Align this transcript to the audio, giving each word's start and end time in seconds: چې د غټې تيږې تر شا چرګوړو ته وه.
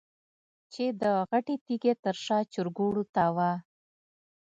چې 0.73 0.85
د 1.01 1.03
غټې 1.29 1.55
تيږې 1.65 1.93
تر 2.03 2.15
شا 2.25 2.37
چرګوړو 2.53 3.03
ته 3.15 3.23
وه. 3.35 3.51